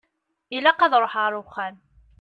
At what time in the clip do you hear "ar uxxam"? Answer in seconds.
1.27-1.75